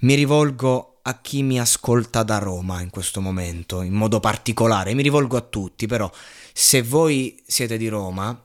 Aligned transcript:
Mi 0.00 0.14
rivolgo 0.14 1.00
a 1.02 1.20
chi 1.20 1.42
mi 1.42 1.58
ascolta 1.58 2.22
da 2.22 2.38
Roma 2.38 2.80
in 2.82 2.90
questo 2.90 3.20
momento, 3.20 3.82
in 3.82 3.94
modo 3.94 4.20
particolare, 4.20 4.94
mi 4.94 5.02
rivolgo 5.02 5.36
a 5.36 5.40
tutti, 5.40 5.88
però 5.88 6.08
se 6.52 6.82
voi 6.82 7.42
siete 7.44 7.76
di 7.76 7.88
Roma, 7.88 8.40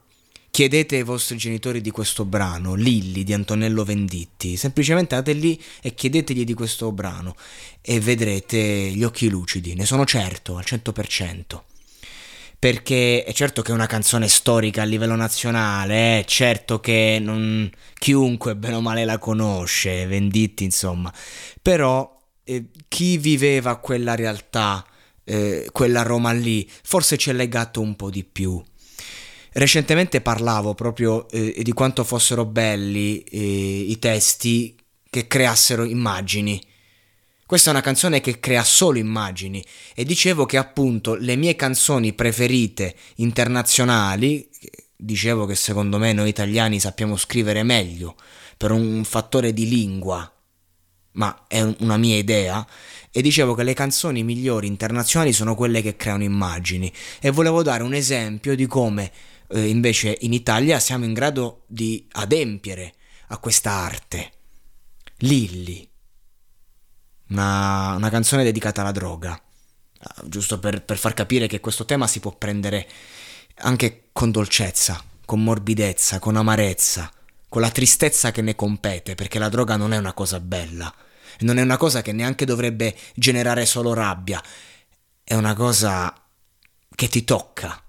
chiedete 0.49 0.95
ai 0.95 1.03
vostri 1.03 1.37
genitori 1.37 1.81
di 1.81 1.91
questo 1.91 2.25
brano, 2.25 2.73
Lilli 2.73 3.23
di 3.23 3.33
Antonello 3.33 3.83
Venditti, 3.83 4.57
semplicemente 4.57 5.13
andate 5.13 5.37
lì 5.37 5.61
e 5.81 5.93
chiedetegli 5.93 6.43
di 6.43 6.55
questo 6.55 6.91
brano 6.91 7.35
e 7.81 7.99
vedrete 7.99 8.57
gli 8.57 9.03
occhi 9.03 9.29
lucidi, 9.29 9.75
ne 9.75 9.85
sono 9.85 10.05
certo 10.05 10.57
al 10.57 10.63
100% 10.65 11.72
perché 12.63 13.25
è 13.25 13.33
certo 13.33 13.61
che 13.61 13.71
è 13.71 13.73
una 13.73 13.87
canzone 13.87 14.29
storica 14.29 14.83
a 14.83 14.85
livello 14.85 15.15
nazionale, 15.15 16.19
è 16.19 16.23
certo 16.23 16.79
che 16.79 17.17
non, 17.19 17.69
chiunque 17.95 18.55
bene 18.55 18.75
o 18.75 18.79
male 18.81 19.03
la 19.03 19.17
conosce, 19.17 20.05
Venditti 20.05 20.63
insomma, 20.63 21.13
però 21.61 22.17
eh, 22.45 22.67
chi 22.87 23.17
viveva 23.17 23.75
quella 23.79 24.15
realtà, 24.15 24.81
eh, 25.25 25.67
quella 25.73 26.03
Roma 26.03 26.31
lì, 26.31 26.65
forse 26.83 27.17
ci 27.17 27.31
è 27.31 27.33
legato 27.33 27.81
un 27.81 27.97
po' 27.97 28.09
di 28.09 28.23
più. 28.23 28.63
Recentemente 29.51 30.21
parlavo 30.21 30.73
proprio 30.73 31.27
eh, 31.31 31.59
di 31.63 31.73
quanto 31.73 32.05
fossero 32.05 32.45
belli 32.45 33.19
eh, 33.23 33.39
i 33.89 33.99
testi 33.99 34.73
che 35.09 35.27
creassero 35.27 35.83
immagini. 35.83 36.63
Questa 37.45 37.69
è 37.69 37.73
una 37.73 37.81
canzone 37.81 38.21
che 38.21 38.39
crea 38.39 38.63
solo 38.63 38.97
immagini. 38.97 39.63
E 39.93 40.05
dicevo 40.05 40.45
che 40.45 40.57
appunto 40.57 41.15
le 41.15 41.35
mie 41.35 41.55
canzoni 41.55 42.13
preferite 42.13 42.95
internazionali, 43.15 44.49
dicevo 44.95 45.45
che 45.45 45.55
secondo 45.55 45.97
me 45.97 46.13
noi 46.13 46.29
italiani 46.29 46.79
sappiamo 46.79 47.17
scrivere 47.17 47.63
meglio 47.63 48.15
per 48.55 48.71
un 48.71 49.03
fattore 49.03 49.51
di 49.53 49.67
lingua, 49.67 50.31
ma 51.13 51.45
è 51.47 51.61
una 51.79 51.97
mia 51.97 52.17
idea, 52.17 52.65
e 53.11 53.21
dicevo 53.21 53.53
che 53.53 53.63
le 53.63 53.73
canzoni 53.73 54.23
migliori 54.23 54.67
internazionali 54.67 55.33
sono 55.33 55.55
quelle 55.55 55.81
che 55.81 55.95
creano 55.95 56.23
immagini. 56.23 56.91
E 57.19 57.29
volevo 57.29 57.61
dare 57.61 57.83
un 57.83 57.93
esempio 57.93 58.55
di 58.55 58.65
come 58.65 59.11
eh, 59.49 59.67
invece 59.67 60.17
in 60.21 60.33
Italia 60.33 60.79
siamo 60.79 61.05
in 61.05 61.13
grado 61.13 61.63
di 61.67 62.07
adempiere 62.13 62.93
a 63.27 63.37
questa 63.37 63.71
arte. 63.71 64.31
Lilli, 65.17 65.87
una, 67.33 67.95
una 67.95 68.09
canzone 68.09 68.43
dedicata 68.43 68.81
alla 68.81 68.91
droga, 68.91 69.31
ah, 69.31 70.23
giusto 70.25 70.59
per, 70.59 70.83
per 70.83 70.97
far 70.97 71.13
capire 71.13 71.47
che 71.47 71.59
questo 71.59 71.85
tema 71.85 72.07
si 72.07 72.21
può 72.21 72.31
prendere 72.31 72.87
anche 73.57 74.05
con 74.13 74.31
dolcezza, 74.31 75.03
con 75.25 75.43
morbidezza, 75.43 76.19
con 76.19 76.37
amarezza 76.37 77.11
con 77.53 77.61
la 77.61 77.69
tristezza 77.69 78.31
che 78.31 78.41
ne 78.41 78.55
compete, 78.55 79.13
perché 79.13 79.37
la 79.37 79.47
droga 79.47 79.75
non 79.75 79.93
è 79.93 79.97
una 79.97 80.13
cosa 80.13 80.39
bella, 80.39 80.91
non 81.41 81.59
è 81.59 81.61
una 81.61 81.77
cosa 81.77 82.01
che 82.01 82.11
neanche 82.11 82.45
dovrebbe 82.45 82.95
generare 83.13 83.67
solo 83.67 83.93
rabbia, 83.93 84.41
è 85.23 85.35
una 85.35 85.53
cosa 85.53 86.19
che 86.95 87.07
ti 87.07 87.23
tocca. 87.23 87.79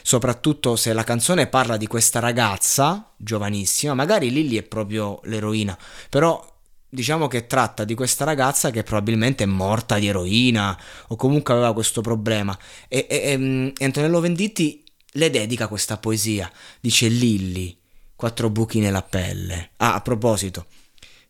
Soprattutto 0.00 0.76
se 0.76 0.94
la 0.94 1.04
canzone 1.04 1.48
parla 1.48 1.76
di 1.76 1.86
questa 1.86 2.18
ragazza 2.18 3.12
giovanissima, 3.18 3.92
magari 3.92 4.30
Lily 4.30 4.56
è 4.56 4.62
proprio 4.62 5.20
l'eroina, 5.24 5.76
però 6.08 6.42
diciamo 6.94 7.26
che 7.26 7.46
tratta 7.46 7.84
di 7.84 7.94
questa 7.94 8.26
ragazza 8.26 8.70
che 8.70 8.82
probabilmente 8.82 9.44
è 9.44 9.46
morta 9.46 9.98
di 9.98 10.08
eroina 10.08 10.78
o 11.08 11.16
comunque 11.16 11.54
aveva 11.54 11.72
questo 11.72 12.02
problema 12.02 12.56
e, 12.86 13.06
e, 13.08 13.30
e 13.30 13.38
mm, 13.38 13.68
Antonello 13.80 14.20
Venditti 14.20 14.84
le 15.12 15.30
dedica 15.30 15.68
questa 15.68 15.96
poesia, 15.96 16.52
dice 16.80 17.08
Lilli, 17.08 17.74
quattro 18.14 18.50
buchi 18.50 18.78
nella 18.78 19.02
pelle. 19.02 19.70
Ah, 19.78 19.94
a 19.94 20.00
proposito, 20.02 20.66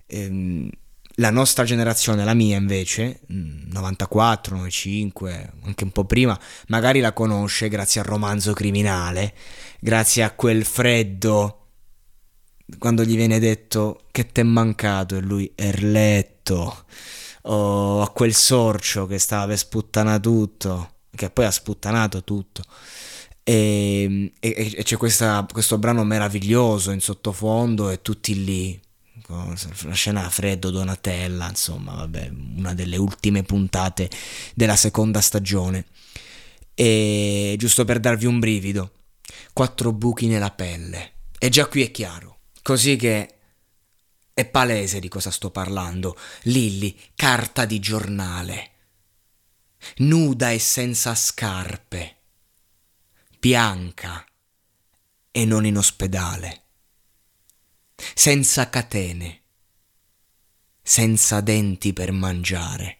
ehm, 0.06 0.68
la 1.16 1.30
nostra 1.30 1.62
generazione, 1.62 2.24
la 2.24 2.34
mia 2.34 2.56
invece, 2.56 3.20
94, 3.28 4.54
mm, 4.54 4.58
95, 4.58 5.52
anche 5.64 5.84
un 5.84 5.90
po' 5.92 6.04
prima, 6.04 6.38
magari 6.68 6.98
la 6.98 7.12
conosce 7.12 7.68
grazie 7.68 8.00
al 8.00 8.06
romanzo 8.06 8.52
criminale, 8.52 9.34
grazie 9.78 10.24
a 10.24 10.32
quel 10.32 10.64
freddo 10.64 11.61
quando 12.78 13.04
gli 13.04 13.16
viene 13.16 13.38
detto 13.38 14.02
che 14.10 14.26
t'è 14.26 14.42
mancato 14.42 15.16
e 15.16 15.20
lui 15.20 15.50
Erletto 15.54 16.84
o 17.42 18.02
a 18.02 18.10
quel 18.10 18.34
sorcio 18.34 19.06
che 19.06 19.18
stava 19.18 19.46
per 19.46 19.58
sputtanare 19.58 20.20
tutto 20.20 20.92
che 21.14 21.30
poi 21.30 21.44
ha 21.44 21.50
sputtanato 21.50 22.24
tutto. 22.24 22.62
E, 23.44 24.32
e, 24.38 24.72
e 24.76 24.82
c'è 24.82 24.96
questa, 24.96 25.46
questo 25.50 25.78
brano 25.78 26.04
meraviglioso 26.04 26.90
in 26.92 27.00
sottofondo 27.00 27.90
e 27.90 28.00
tutti 28.02 28.44
lì 28.44 28.80
la 29.28 29.92
scena 29.92 30.28
freddo 30.28 30.70
Donatella 30.70 31.48
insomma 31.48 31.94
vabbè 31.94 32.30
una 32.56 32.74
delle 32.74 32.96
ultime 32.96 33.42
puntate 33.42 34.10
della 34.54 34.76
seconda 34.76 35.20
stagione. 35.20 35.86
E 36.74 37.54
giusto 37.58 37.84
per 37.84 38.00
darvi 38.00 38.26
un 38.26 38.38
brivido 38.38 38.92
quattro 39.52 39.92
buchi 39.92 40.26
nella 40.26 40.50
pelle. 40.50 41.12
E 41.38 41.48
già 41.48 41.66
qui 41.66 41.82
è 41.82 41.90
chiaro 41.90 42.38
così 42.62 42.96
che 42.96 43.38
è 44.32 44.46
palese 44.46 45.00
di 45.00 45.08
cosa 45.08 45.30
sto 45.30 45.50
parlando. 45.50 46.18
Lilli 46.44 46.98
carta 47.14 47.64
di 47.64 47.78
giornale. 47.80 48.70
Nuda 49.96 50.50
e 50.50 50.58
senza 50.58 51.14
scarpe. 51.14 52.16
Bianca 53.38 54.24
e 55.32 55.44
non 55.46 55.66
in 55.66 55.78
ospedale, 55.78 56.62
senza 58.14 58.68
catene, 58.68 59.42
senza 60.80 61.40
denti 61.40 61.92
per 61.92 62.12
mangiare. 62.12 62.98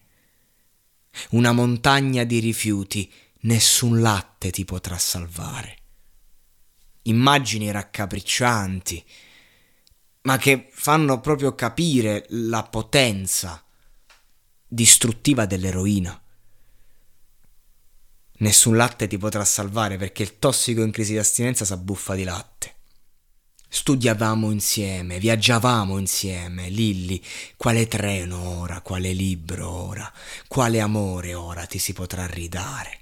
Una 1.31 1.53
montagna 1.53 2.25
di 2.25 2.41
rifiuti, 2.41 3.13
nessun 3.41 4.01
latte 4.01 4.51
ti 4.51 4.65
potrà 4.65 4.97
salvare. 4.99 5.77
Immagini 7.03 7.71
raccapriccianti, 7.71 9.05
ma 10.23 10.37
che 10.39 10.69
fanno 10.71 11.21
proprio 11.21 11.55
capire 11.55 12.27
la 12.31 12.63
potenza 12.63 13.63
distruttiva 14.67 15.47
dell'eroina. 15.47 16.21
Nessun 18.39 18.77
latte 18.77 19.07
ti 19.07 19.19
potrà 19.19 19.45
salvare 19.45 19.97
perché 19.97 20.23
il 20.23 20.39
tossico 20.39 20.83
in 20.83 20.91
crisi 20.91 21.13
di 21.13 21.19
astinenza 21.19 21.65
s'abbuffa 21.65 22.15
di 22.15 22.25
latte. 22.25 22.75
Studiavamo 23.69 24.51
insieme, 24.51 25.19
viaggiavamo 25.19 25.97
insieme, 25.99 26.69
Lilli, 26.69 27.23
quale 27.57 27.89
treno 27.89 28.61
ora, 28.61 28.81
quale 28.83 29.13
libro 29.13 29.71
ora, 29.71 30.13
quale 30.47 30.81
amore 30.81 31.35
ora 31.35 31.65
ti 31.67 31.79
si 31.79 31.93
potrà 31.93 32.27
ridare. 32.27 33.01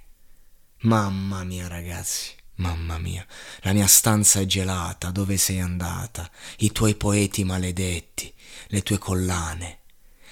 Mamma 0.82 1.42
mia 1.42 1.66
ragazzi, 1.66 2.32
mamma 2.60 2.98
mia, 2.98 3.26
la 3.62 3.72
mia 3.72 3.87
stanza 3.87 4.41
è 4.41 4.47
gelata, 4.47 5.10
dove 5.10 5.37
sei 5.37 5.59
andata? 5.59 6.31
I 6.59 6.71
tuoi 6.72 6.94
poeti 6.94 7.43
maledetti, 7.43 8.32
le 8.69 8.82
tue 8.82 8.98
collane, 8.98 9.81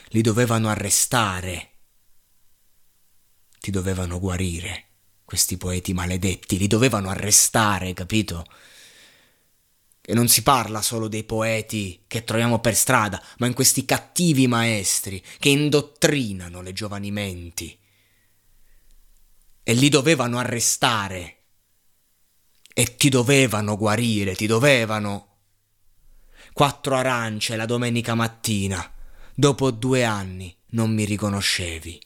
li 0.09 0.21
dovevano 0.21 0.69
arrestare, 0.69 1.70
ti 3.58 3.70
dovevano 3.70 4.20
guarire 4.20 4.85
questi 5.25 5.56
poeti 5.56 5.93
maledetti, 5.93 6.56
li 6.56 6.67
dovevano 6.67 7.11
arrestare, 7.11 7.93
capito? 7.93 8.47
E 10.00 10.14
non 10.14 10.29
si 10.29 10.43
parla 10.43 10.81
solo 10.81 11.06
dei 11.06 11.25
poeti 11.25 12.05
che 12.06 12.25
troviamo 12.25 12.61
per 12.61 12.75
strada, 12.75 13.23
ma 13.38 13.47
in 13.47 13.53
questi 13.53 13.85
cattivi 13.85 14.47
maestri 14.47 15.23
che 15.38 15.50
indottrinano 15.50 16.62
le 16.62 16.73
giovani 16.73 17.11
menti. 17.11 17.79
E 19.62 19.75
li 19.75 19.91
dovevano 19.91 20.38
arrestare. 20.38 21.38
E 22.79 22.95
ti 22.95 23.09
dovevano 23.09 23.77
guarire, 23.77 24.37
ti 24.37 24.47
dovevano. 24.47 25.27
Quattro 26.53 26.95
arance 26.95 27.57
la 27.57 27.67
domenica 27.67 28.15
mattina. 28.15 28.93
Dopo 29.35 29.73
due 29.73 30.05
anni 30.05 30.55
non 30.71 30.93
mi 30.93 31.05
riconoscevi. 31.05 32.01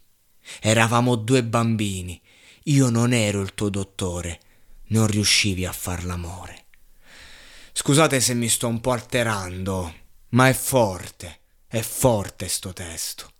Eravamo 0.61 1.17
due 1.17 1.45
bambini 1.45 2.19
io 2.67 2.91
non 2.91 3.13
ero 3.13 3.41
il 3.41 3.55
tuo 3.55 3.69
dottore, 3.71 4.41
non 4.89 5.09
riuscivi 5.09 5.67
a 5.67 5.73
far 5.73 6.05
l'amore. 6.05 6.67
Scusate 7.73 8.21
se 8.21 8.35
mi 8.35 8.49
sto 8.49 8.69
un 8.69 8.81
po' 8.81 8.93
alterando, 8.93 9.95
ma 10.31 10.49
è 10.49 10.53
forte, 10.53 11.41
È 11.67 11.81
forte 11.81 12.49
sto 12.49 12.73
testo. 12.73 13.33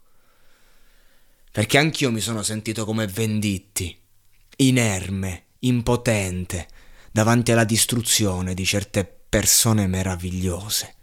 Perché 1.53 1.79
anch'io 1.79 2.11
mi 2.11 2.21
sono 2.21 2.43
sentito 2.43 2.87
come 2.87 3.07
Venditti, 3.07 3.97
inerme, 4.57 5.45
impotente, 5.61 6.67
davanti 7.13 7.53
alla 7.53 7.65
distruzione 7.65 8.55
di 8.55 8.65
certe 8.65 9.05
persone 9.05 9.87
meravigliose. 9.87 10.95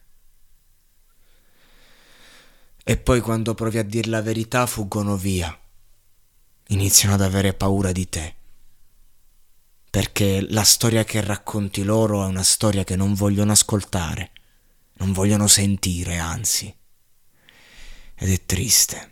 E 2.83 2.97
poi 2.97 3.21
quando 3.21 3.53
provi 3.53 3.77
a 3.77 3.83
dire 3.83 4.09
la 4.09 4.23
verità 4.23 4.65
fuggono 4.65 5.15
via, 5.15 5.55
iniziano 6.69 7.13
ad 7.13 7.21
avere 7.21 7.53
paura 7.53 7.91
di 7.91 8.09
te. 8.09 8.35
Perché 9.91 10.45
la 10.49 10.63
storia 10.63 11.03
che 11.03 11.21
racconti 11.21 11.83
loro 11.83 12.23
è 12.23 12.27
una 12.27 12.43
storia 12.43 12.83
che 12.83 12.95
non 12.95 13.13
vogliono 13.13 13.51
ascoltare, 13.51 14.31
non 14.93 15.13
vogliono 15.13 15.47
sentire, 15.47 16.17
anzi. 16.17 16.75
Ed 18.15 18.31
è 18.31 18.45
triste, 18.45 19.11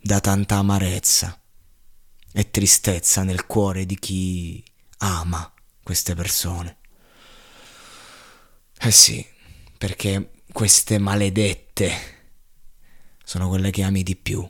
da 0.00 0.20
tanta 0.20 0.56
amarezza 0.56 1.40
e 2.32 2.50
tristezza 2.50 3.22
nel 3.22 3.46
cuore 3.46 3.86
di 3.86 3.98
chi 3.98 4.64
ama 4.98 5.50
queste 5.86 6.16
persone. 6.16 6.78
Eh 8.76 8.90
sì, 8.90 9.24
perché 9.78 10.42
queste 10.52 10.98
maledette 10.98 11.92
sono 13.22 13.48
quelle 13.48 13.70
che 13.70 13.84
ami 13.84 14.02
di 14.02 14.16
più. 14.16 14.44